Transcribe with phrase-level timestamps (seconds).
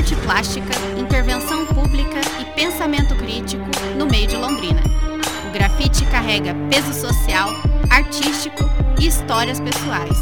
[0.00, 3.64] arte plástica, intervenção pública e pensamento crítico
[3.98, 4.79] no meio de Londrina.
[5.90, 7.50] Grafite carrega peso social,
[7.90, 8.62] artístico
[9.00, 10.16] e histórias pessoais.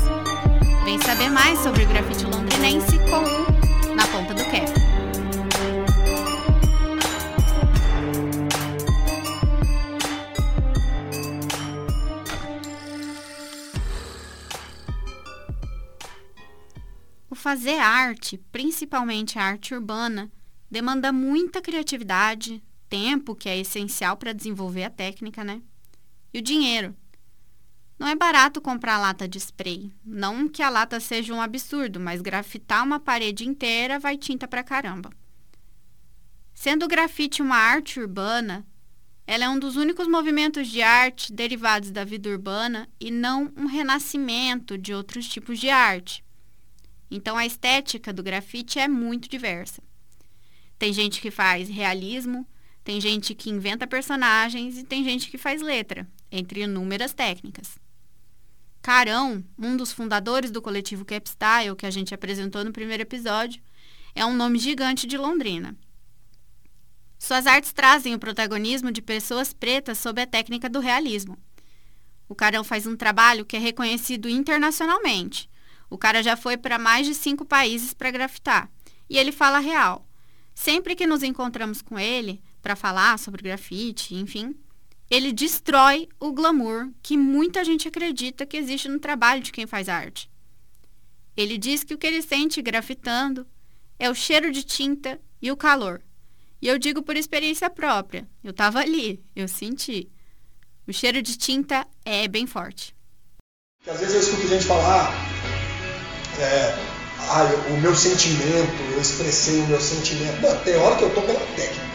[0.84, 4.72] Vem saber mais sobre o grafite londrinense com o Na Ponta do Cap.
[17.30, 20.30] O fazer arte, principalmente a arte urbana,
[20.70, 25.62] demanda muita criatividade, tempo, que é essencial para desenvolver a técnica, né?
[26.32, 26.94] E o dinheiro.
[27.98, 29.92] Não é barato comprar lata de spray.
[30.04, 34.62] Não que a lata seja um absurdo, mas grafitar uma parede inteira vai tinta pra
[34.62, 35.10] caramba.
[36.54, 38.66] Sendo o grafite uma arte urbana,
[39.26, 43.66] ela é um dos únicos movimentos de arte derivados da vida urbana e não um
[43.66, 46.24] renascimento de outros tipos de arte.
[47.10, 49.82] Então a estética do grafite é muito diversa.
[50.78, 52.46] Tem gente que faz realismo,
[52.88, 57.78] tem gente que inventa personagens e tem gente que faz letra, entre inúmeras técnicas.
[58.80, 63.60] Carão, um dos fundadores do coletivo Capstyle, que a gente apresentou no primeiro episódio,
[64.14, 65.76] é um nome gigante de Londrina.
[67.18, 71.36] Suas artes trazem o protagonismo de pessoas pretas sob a técnica do realismo.
[72.26, 75.50] O Carão faz um trabalho que é reconhecido internacionalmente,
[75.90, 78.70] o cara já foi para mais de cinco países para grafitar.
[79.10, 80.08] E ele fala real.
[80.54, 84.54] Sempre que nos encontramos com ele para falar sobre grafite, enfim,
[85.10, 89.88] ele destrói o glamour que muita gente acredita que existe no trabalho de quem faz
[89.88, 90.30] arte.
[91.36, 93.46] Ele diz que o que ele sente grafitando
[93.98, 96.02] é o cheiro de tinta e o calor.
[96.60, 98.28] E eu digo por experiência própria.
[98.42, 100.10] Eu estava ali, eu senti.
[100.86, 102.94] O cheiro de tinta é bem forte.
[103.86, 105.12] Às vezes eu escuto gente falar,
[106.40, 110.40] é, ah, o meu sentimento, eu expressei o meu sentimento.
[110.40, 111.87] Não, tem hora que eu tô pela técnica,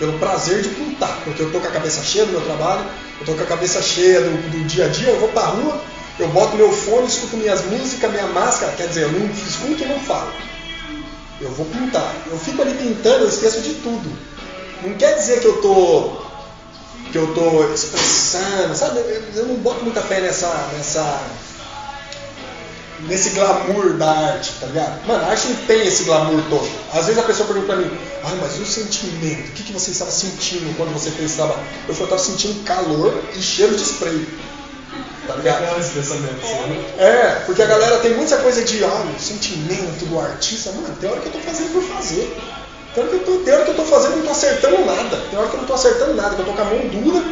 [0.00, 2.86] pelo prazer de pintar, porque eu tô com a cabeça cheia do meu trabalho,
[3.20, 5.78] eu tô com a cabeça cheia do, do dia a dia, eu vou pra rua,
[6.18, 9.86] eu boto meu fone, escuto minhas músicas, minha máscara, quer dizer, eu não escuto e
[9.86, 10.32] não falo.
[11.38, 12.14] Eu vou pintar.
[12.26, 14.10] Eu fico ali pintando, eu esqueço de tudo.
[14.82, 16.30] Não quer dizer que eu tô
[17.12, 19.00] que eu tô expressando, sabe?
[19.34, 21.22] Eu não boto muita fé nessa nessa
[23.06, 25.06] nesse glamour da arte, tá ligado?
[25.06, 26.68] Mano, a arte não tem esse glamour todo.
[26.92, 27.90] Às vezes a pessoa pergunta pra mim,
[28.24, 29.48] ah, mas e o sentimento?
[29.48, 31.60] O que, que você estava sentindo quando você fez esse trabalho?
[31.88, 34.26] Eu falei, eu estava sentindo calor e cheiro de spray.
[35.26, 35.64] Tá ligado?
[35.64, 36.94] É esse pensamento, né?
[36.98, 40.72] É, porque a galera tem muita coisa de, ah, o sentimento do artista.
[40.72, 42.36] Mano, tem hora que eu tô fazendo por fazer.
[42.94, 44.84] Tem hora que eu tô, tem hora que eu tô fazendo e não tô acertando
[44.84, 45.16] nada.
[45.30, 47.24] Tem hora que eu não tô acertando nada, que eu tô com a mão dura.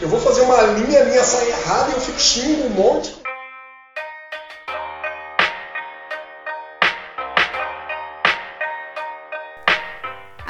[0.00, 3.21] Eu vou fazer uma linha, a linha sai errada e eu fico xingo um monte.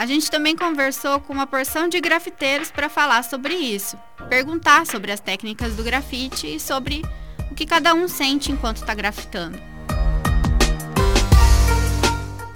[0.02, 3.96] A gente também conversou com uma porção de grafiteiros para falar sobre isso,
[4.28, 7.04] perguntar sobre as técnicas do grafite e sobre
[7.48, 9.56] o que cada um sente enquanto está grafitando.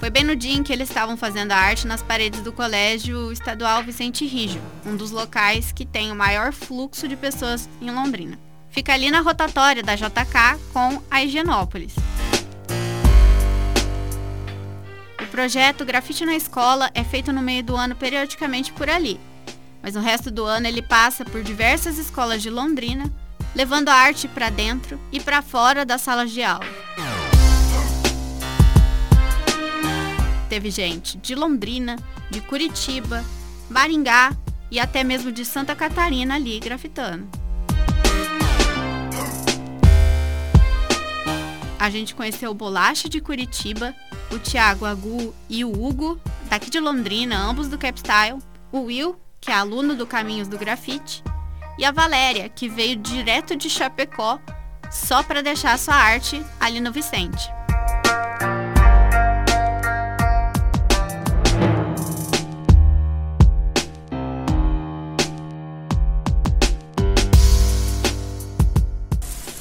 [0.00, 3.30] Foi bem no dia em que eles estavam fazendo a arte nas paredes do Colégio
[3.30, 8.36] Estadual Vicente Rijo, um dos locais que tem o maior fluxo de pessoas em Londrina.
[8.70, 11.94] Fica ali na rotatória da JK com a Higienópolis.
[15.36, 19.20] Projeto Grafite na Escola é feito no meio do ano periodicamente por ali,
[19.82, 23.12] mas no resto do ano ele passa por diversas escolas de Londrina,
[23.54, 26.64] levando a arte para dentro e para fora das salas de aula.
[30.48, 31.96] Teve gente de Londrina,
[32.30, 33.22] de Curitiba,
[33.68, 34.34] Maringá
[34.70, 37.28] e até mesmo de Santa Catarina ali grafitando.
[41.78, 43.94] A gente conheceu o Bolacha de Curitiba
[44.30, 48.38] o Thiago Agu e o Hugo, daqui de Londrina, ambos do Capstyle,
[48.72, 51.22] o Will, que é aluno do Caminhos do Grafite,
[51.78, 54.40] e a Valéria, que veio direto de Chapecó
[54.90, 57.48] só para deixar sua arte ali no Vicente.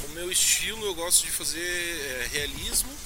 [0.08, 3.05] O meu estilo eu gosto de fazer é, realismo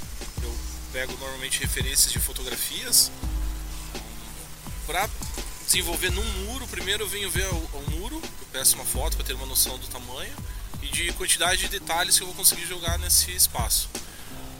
[0.91, 3.11] pego normalmente referências de fotografias
[4.85, 5.09] para
[5.65, 6.67] desenvolver num muro.
[6.67, 9.77] Primeiro eu venho ver o, o muro, eu peço uma foto para ter uma noção
[9.77, 10.33] do tamanho
[10.81, 13.89] e de quantidade de detalhes que eu vou conseguir jogar nesse espaço.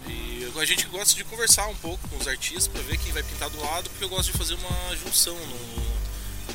[0.08, 3.24] E a gente gosta de conversar um pouco com os artistas para ver quem vai
[3.24, 5.38] pintar do lado, porque eu gosto de fazer uma junção,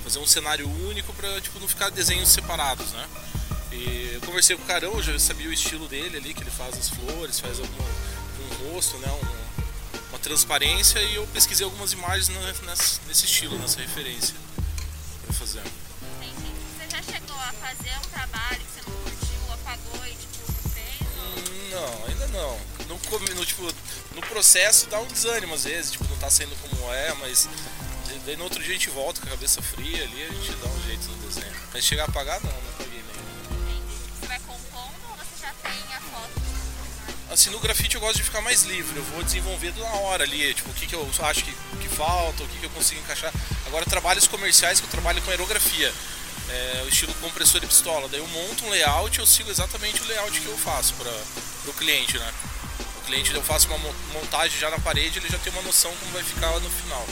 [0.03, 3.09] fazer um cenário único para tipo, não ficar desenhos separados, né?
[3.73, 6.77] E eu conversei com o Carão, já sabia o estilo dele ali, que ele faz
[6.77, 9.09] as flores, faz algum, um rosto, né?
[9.11, 9.44] Um,
[10.25, 12.29] transparência e eu pesquisei algumas imagens
[12.63, 14.35] nessa, nesse estilo, nessa referência
[15.23, 15.61] para fazer.
[16.17, 16.51] Entendi.
[16.79, 21.71] Você já chegou a fazer um trabalho que você não curtiu, apagou e tipo, fez?
[21.71, 22.59] Não, ainda não.
[22.89, 23.63] No, no, tipo,
[24.15, 27.47] no processo dá um desânimo às vezes, tipo, não tá saindo como é, mas
[28.25, 30.69] daí no outro dia a gente volta com a cabeça fria ali, a gente dá
[30.69, 31.53] um jeito no desenho.
[31.71, 32.84] Mas chegar a apagar não, não
[37.35, 40.55] Assim, no grafite eu gosto de ficar mais livre, eu vou desenvolvendo na hora ali,
[40.55, 43.33] tipo, o que, que eu acho que, que falta, o que, que eu consigo encaixar.
[43.67, 45.93] Agora, trabalhos comerciais que eu trabalho com aerografia,
[46.49, 50.05] é, o estilo compressor e pistola, daí eu monto um layout eu sigo exatamente o
[50.07, 51.11] layout que eu faço para
[51.67, 52.33] o cliente, né?
[52.99, 53.79] O cliente, eu faço uma
[54.13, 57.05] montagem já na parede, ele já tem uma noção como vai ficar no final.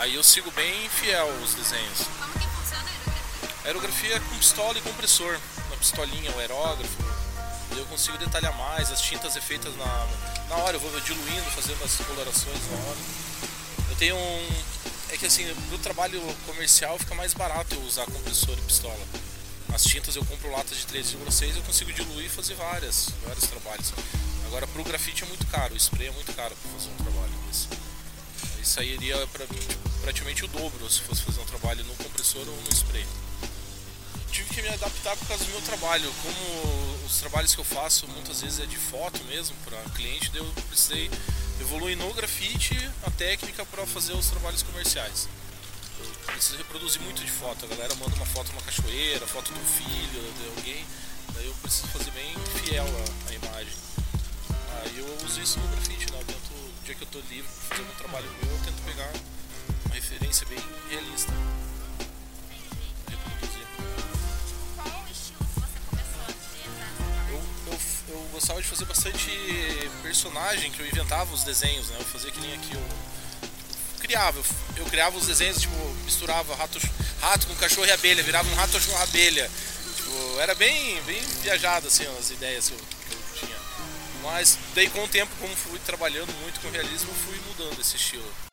[0.00, 2.00] Aí eu sigo bem fiel os desenhos.
[2.18, 3.60] Como que funciona a aerografia?
[3.64, 5.38] A aerografia é com pistola e compressor,
[5.70, 7.09] na pistolinha, o aerógrafo
[7.76, 10.08] eu consigo detalhar mais, as tintas é feitas na,
[10.48, 12.98] na hora, eu vou diluindo, fazendo as colorações na hora.
[13.90, 14.48] Eu tenho um.
[15.10, 19.04] É que assim, no trabalho comercial fica mais barato eu usar compressor e pistola.
[19.72, 23.92] As tintas eu compro latas de 3,6 eu consigo diluir e fazer várias, vários trabalhos.
[24.46, 27.32] Agora pro grafite é muito caro, o spray é muito caro para fazer um trabalho
[27.48, 27.68] desse.
[28.56, 29.46] Aí sairia pra,
[30.02, 33.06] praticamente o dobro se fosse fazer um trabalho no compressor ou no spray
[34.30, 36.12] tive que me adaptar por causa do meu trabalho.
[36.22, 40.44] Como os trabalhos que eu faço muitas vezes é de foto mesmo para cliente, eu
[40.68, 41.10] precisei
[41.60, 45.28] evoluir no grafite a técnica para fazer os trabalhos comerciais.
[46.00, 47.64] Eu preciso reproduzir muito de foto.
[47.64, 50.86] A galera manda uma foto de uma cachoeira, foto do filho, de alguém.
[51.34, 52.34] Daí eu preciso fazer bem
[52.64, 53.74] fiel a, a imagem.
[54.82, 56.18] Aí eu uso isso no grafite, né?
[56.20, 59.12] Eu tento, o dia que eu estou livre fazer um trabalho meu, eu tento pegar
[68.80, 71.96] fazer bastante personagem que eu inventava os desenhos, né?
[71.98, 72.82] Eu fazia que nem aqui eu,
[74.00, 74.44] criava, eu,
[74.76, 75.74] eu, criava os desenhos, tipo,
[76.04, 76.78] misturava rato,
[77.20, 79.50] rato com cachorro e abelha, virava um rato com abelha.
[79.96, 83.58] Tipo, era bem, bem viajado assim as ideias que eu, que eu tinha.
[84.22, 88.49] Mas daí com o tempo, como fui trabalhando muito com realismo, fui mudando esse estilo.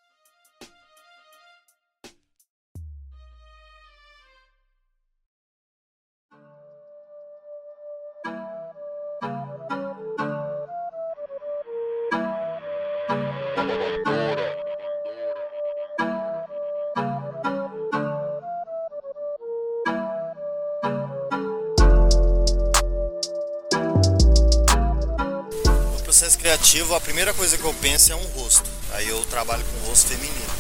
[26.48, 28.70] Criativo, a primeira coisa que eu penso é um rosto.
[28.94, 30.56] Aí eu trabalho com rosto feminino,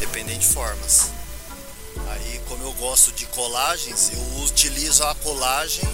[0.00, 1.10] dependendo de formas.
[2.08, 5.86] Aí, como eu gosto de colagens, eu utilizo a colagem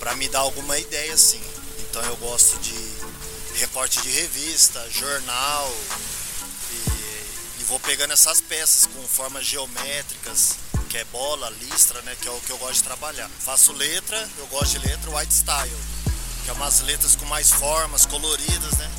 [0.00, 1.40] para me dar alguma ideia assim.
[1.78, 2.74] Então eu gosto de
[3.60, 5.72] recorte de revista, jornal
[6.72, 10.56] e, e vou pegando essas peças com formas geométricas,
[10.88, 13.30] que é bola, listra, né, que é o que eu gosto de trabalhar.
[13.38, 15.93] Faço letra, eu gosto de letra white style
[16.44, 18.90] que é umas letras com mais formas, coloridas, né?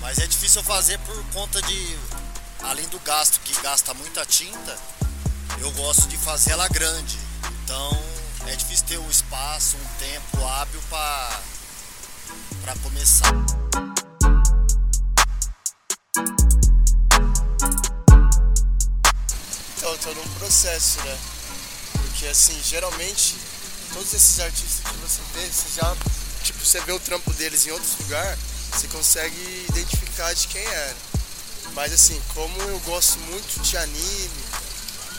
[0.00, 1.98] Mas é difícil fazer por conta de,
[2.62, 4.78] além do gasto, que gasta muita tinta,
[5.60, 7.18] eu gosto de fazer ela grande.
[7.64, 7.98] Então
[8.46, 13.32] é difícil ter um espaço, um tempo hábil para começar.
[19.76, 21.18] Então, estou num processo, né?
[21.92, 23.36] Porque assim, geralmente,
[23.94, 25.96] todos esses artistas que você vê, você já
[26.48, 28.38] tipo, você vê o trampo deles em outros lugares,
[28.72, 30.96] você consegue identificar de quem era.
[31.74, 34.44] Mas assim, como eu gosto muito de anime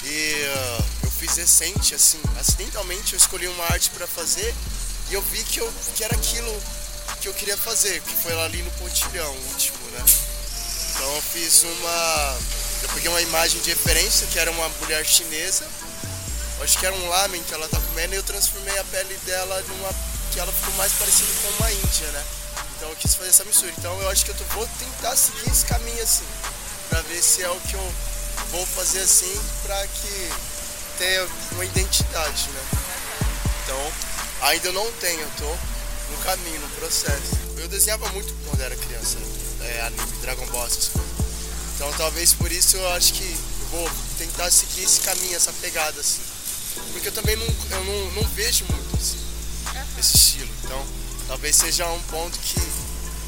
[0.03, 4.53] e uh, eu fiz recente, assim, acidentalmente eu escolhi uma arte para fazer
[5.09, 6.51] e eu vi que, eu, que era aquilo
[7.21, 10.03] que eu queria fazer, que foi lá ali no pontilhão, o último, né?
[10.91, 12.37] Então eu fiz uma.
[12.81, 15.67] Eu peguei uma imagem de referência que era uma mulher chinesa,
[16.61, 19.61] acho que era um lamen que ela tá comendo e eu transformei a pele dela
[19.67, 19.93] numa
[20.31, 22.25] que ela ficou mais parecida com uma índia, né?
[22.75, 23.73] Então eu quis fazer essa mistura.
[23.77, 26.25] Então eu acho que eu vou tentar seguir esse caminho assim,
[26.89, 27.93] pra ver se é o que eu
[28.51, 30.31] vou fazer assim, pra que
[30.97, 32.61] tenha uma identidade, né?
[33.63, 33.91] Então,
[34.41, 35.49] ainda não tenho, eu tô
[36.11, 37.37] no caminho, no processo.
[37.57, 39.17] Eu desenhava muito quando era criança,
[39.61, 41.09] é, anime, Dragon Ball, essas coisas.
[41.75, 43.37] Então talvez por isso eu acho que
[43.71, 46.21] vou tentar seguir esse caminho, essa pegada assim.
[46.91, 48.88] Porque eu também não, eu não, não vejo muito
[49.99, 50.49] esse estilo.
[50.63, 50.85] Então,
[51.27, 52.59] talvez seja um ponto que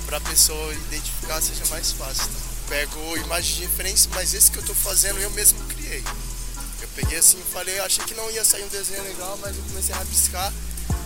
[0.06, 2.25] para a pessoa identificar seja mais fácil.
[2.25, 2.40] Tá?
[2.70, 6.04] Pego imagem de referência, mas esse que eu estou fazendo eu mesmo criei.
[6.82, 9.94] Eu peguei assim, falei, achei que não ia sair um desenho legal, mas eu comecei
[9.94, 10.51] a rabiscar.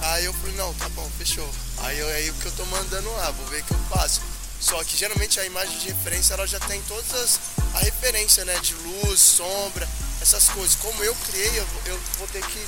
[0.02, 1.50] Aí eu falei, não, tá bom, fechou.
[1.80, 4.22] Aí, eu, aí o que eu tô mandando lá, vou ver o que eu faço.
[4.60, 7.40] Só que geralmente a imagem de referência ela já tem todas as
[7.76, 9.88] a referência, né, de luz, sombra,
[10.22, 10.76] essas coisas.
[10.76, 12.68] Como eu criei, eu, eu vou ter que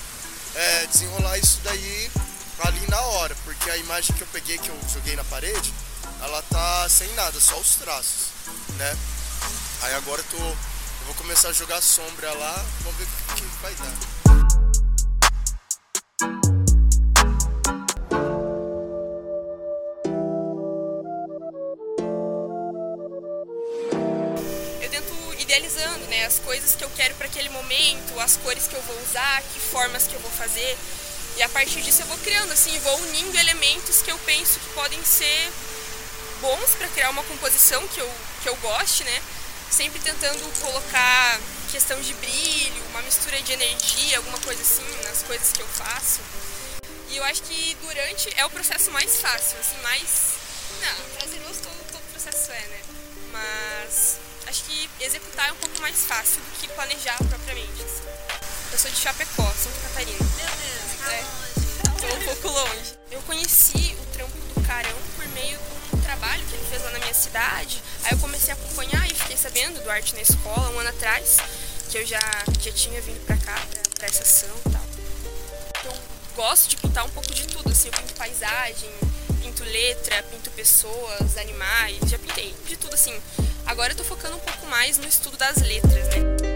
[0.53, 2.11] é, desenrolar isso daí
[2.59, 5.73] ali na hora, porque a imagem que eu peguei, que eu joguei na parede,
[6.21, 8.27] ela tá sem nada, só os traços,
[8.77, 8.97] né?
[9.83, 13.43] Aí agora eu tô, eu vou começar a jogar sombra lá, vamos ver o que,
[13.61, 14.17] vai dar.
[25.39, 29.01] idealizando, né, as coisas que eu quero para aquele momento, as cores que eu vou
[29.01, 30.77] usar, que formas que eu vou fazer.
[31.37, 34.69] E a partir disso eu vou criando assim, vou unindo elementos que eu penso que
[34.73, 35.51] podem ser
[36.41, 39.21] bons para criar uma composição que eu que eu goste, né?
[39.69, 41.39] Sempre tentando colocar
[41.71, 46.21] questão de brilho, uma mistura de energia, alguma coisa assim nas coisas que eu faço.
[47.09, 50.33] E eu acho que durante é o processo mais fácil, assim, mais
[50.81, 52.81] não, prazeroso todo, todo processo é, né?
[53.31, 54.17] Mas
[54.47, 57.83] acho que executar é um pouco mais fácil do que planejar propriamente.
[57.83, 58.36] Assim.
[58.77, 60.19] Eu sou de Chapecó, Santa Catarina.
[60.19, 61.21] Meu Deus, tá É.
[61.23, 61.99] longe.
[61.99, 62.93] Tô um pouco longe.
[63.09, 65.57] Eu conheci o trampo do Carão por meio
[65.89, 67.81] de um trabalho que ele fez lá na minha cidade.
[68.03, 71.37] Aí eu comecei a acompanhar e fiquei sabendo do Arte na Escola um ano atrás,
[71.89, 72.19] que eu já,
[72.61, 74.85] já tinha vindo pra cá, pra, pra essa ação e tal.
[75.85, 75.97] Eu
[76.35, 78.91] gosto de pintar um pouco de tudo, assim, eu pinto paisagem,
[79.41, 83.19] pinto letra, pinto pessoas, animais, já pintei de tudo assim.
[83.65, 86.46] Agora eu tô focando um pouco mais no estudo das letras, né?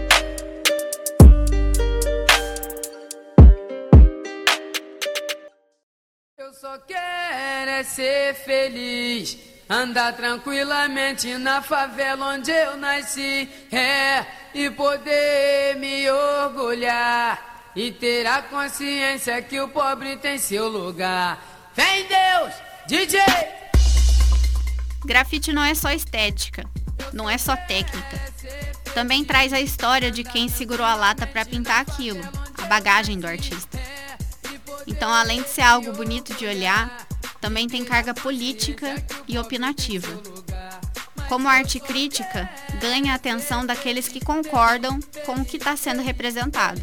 [6.62, 9.36] Só quero é ser feliz,
[9.68, 18.42] andar tranquilamente na favela onde eu nasci, é, e poder me orgulhar e ter a
[18.42, 21.42] consciência que o pobre tem seu lugar.
[21.74, 22.54] Vem Deus,
[22.86, 23.20] DJ!
[25.04, 26.64] Grafite não é só estética,
[27.12, 28.22] não é só técnica.
[28.94, 32.22] Também traz a história de quem segurou a lata para pintar aquilo,
[32.56, 33.81] a bagagem do artista.
[34.86, 37.06] Então, além de ser algo bonito de olhar,
[37.40, 38.94] também tem carga política
[39.26, 40.08] e opinativa.
[41.28, 42.48] Como arte crítica,
[42.80, 46.80] ganha a atenção daqueles que concordam com o que está sendo representado.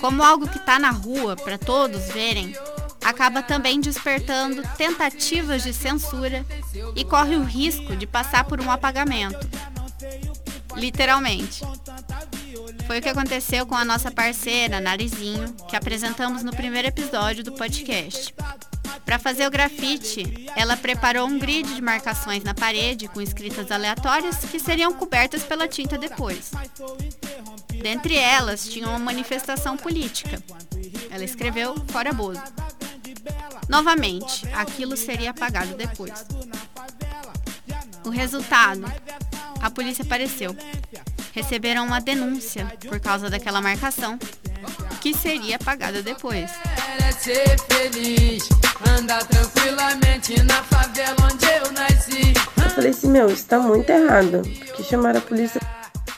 [0.00, 2.54] Como algo que está na rua para todos verem,
[3.04, 6.44] acaba também despertando tentativas de censura
[6.96, 9.48] e corre o risco de passar por um apagamento.
[10.74, 11.62] Literalmente.
[12.86, 17.52] Foi o que aconteceu com a nossa parceira, Narizinho, que apresentamos no primeiro episódio do
[17.52, 18.34] podcast.
[19.04, 24.36] Para fazer o grafite, ela preparou um grid de marcações na parede com escritas aleatórias
[24.36, 26.50] que seriam cobertas pela tinta depois.
[27.82, 30.42] Dentre elas, tinha uma manifestação política.
[31.10, 32.42] Ela escreveu Fora Bozo.
[33.68, 36.24] Novamente, aquilo seria apagado depois.
[38.04, 38.84] O resultado:
[39.60, 40.54] a polícia apareceu.
[41.34, 44.16] Receberam uma denúncia por causa daquela marcação,
[45.00, 46.48] que seria apagada depois.
[52.56, 54.42] Eu falei assim, meu, isso tá muito errado.
[54.66, 55.60] Porque chamaram a polícia.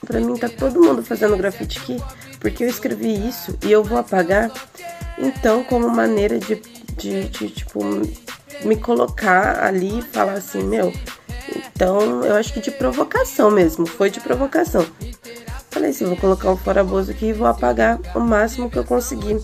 [0.06, 1.96] Pra mim tá todo mundo fazendo grafite aqui.
[2.38, 4.50] Porque eu escrevi isso e eu vou apagar.
[5.16, 6.56] Então, como maneira de,
[6.96, 7.82] de, de tipo,
[8.62, 10.92] me colocar ali e falar assim, meu.
[11.76, 13.84] Então, eu acho que de provocação mesmo.
[13.84, 14.86] Foi de provocação.
[15.70, 19.38] Falei assim, vou colocar um fora-bozo aqui e vou apagar o máximo que eu conseguir.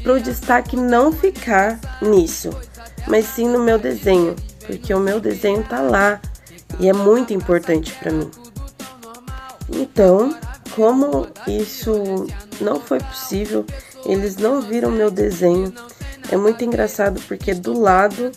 [0.00, 2.50] Pro destaque não ficar nisso,
[3.08, 4.36] mas sim no meu desenho.
[4.64, 6.20] Porque o meu desenho tá lá.
[6.78, 8.30] E é muito importante para mim.
[9.68, 10.36] Então,
[10.76, 12.28] como isso
[12.60, 13.66] não foi possível,
[14.06, 15.74] eles não viram meu desenho.
[16.30, 18.30] É muito engraçado porque do lado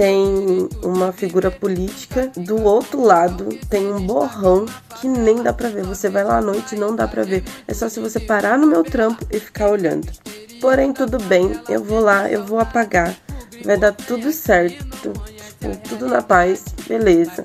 [0.00, 4.64] tem uma figura política, do outro lado tem um borrão
[4.98, 5.84] que nem dá pra ver.
[5.84, 7.44] Você vai lá à noite e não dá pra ver.
[7.68, 10.10] É só se você parar no meu trampo e ficar olhando.
[10.58, 13.14] Porém, tudo bem, eu vou lá, eu vou apagar.
[13.62, 17.44] Vai dar tudo certo, tipo, tudo na paz, beleza.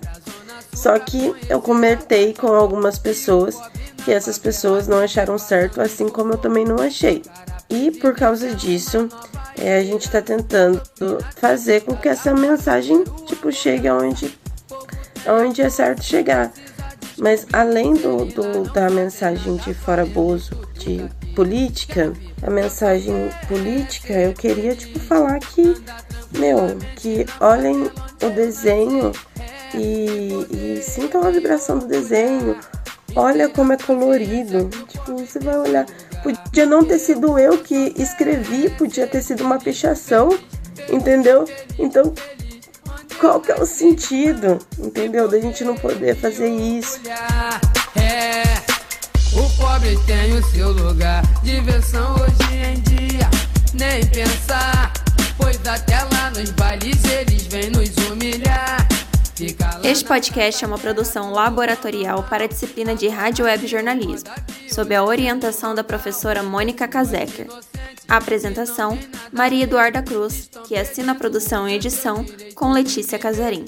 [0.73, 3.59] Só que eu comentei com algumas pessoas
[4.05, 7.21] que essas pessoas não acharam certo, assim como eu também não achei.
[7.69, 9.09] E por causa disso,
[9.59, 10.81] é, a gente está tentando
[11.35, 14.37] fazer com que essa mensagem tipo chegue aonde,
[15.25, 16.51] aonde é certo chegar.
[17.17, 24.33] Mas além do, do, da mensagem de fora Bozo, de política, a mensagem política, eu
[24.33, 25.75] queria tipo falar que,
[26.37, 27.89] meu, que olhem
[28.21, 29.13] o desenho
[29.73, 32.57] e, e sintam a vibração do desenho.
[33.15, 34.69] Olha como é colorido.
[34.87, 35.85] Tipo, você vai olhar.
[36.55, 40.29] Podia não ter sido eu que escrevi, podia ter sido uma pichação,
[40.89, 41.43] entendeu?
[41.77, 42.13] Então,
[43.19, 45.27] qual que é o sentido, entendeu?
[45.27, 47.01] Da gente não poder fazer isso.
[47.97, 48.43] É,
[49.37, 53.29] o pobre tem o seu lugar, diversão hoje em dia,
[53.73, 54.05] nem
[59.95, 64.29] Este podcast é uma produção laboratorial para a disciplina de Rádio Web Jornalismo,
[64.69, 67.47] sob a orientação da professora Mônica Kazeker.
[68.05, 68.99] A apresentação,
[69.31, 72.25] Maria Eduarda Cruz, que assina a produção e edição,
[72.55, 73.63] com Letícia Casarim.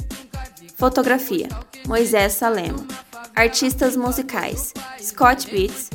[0.75, 1.48] Fotografia,
[1.88, 2.86] Moisés Salemo.
[3.34, 5.89] Artistas musicais, Scott Beats,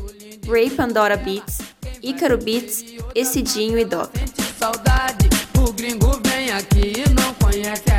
[0.49, 1.59] Ray Pandora Beats,
[2.03, 2.83] Ícaro Beats,
[3.15, 4.11] Ecidinho e Doc.
[4.59, 7.92] Saudade, o gringo vem aqui e não conhece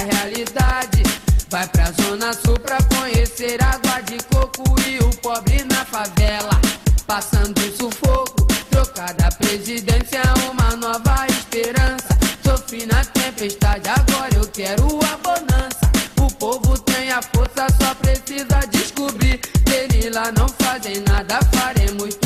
[2.34, 6.60] Sul pra conhecer água de coco e o pobre na favela.
[7.06, 10.22] Passando sufoco, trocada presidência,
[10.52, 12.18] uma nova esperança.
[12.44, 15.92] Sofri na tempestade, agora eu quero a bonança.
[16.20, 19.40] O povo tem a força, só precisa descobrir.
[19.72, 22.23] Eles lá não fazem nada, faremos tudo